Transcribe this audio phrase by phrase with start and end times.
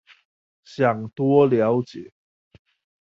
[0.63, 2.11] 想多了解